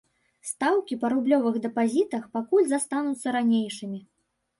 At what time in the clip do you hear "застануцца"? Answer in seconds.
2.71-3.27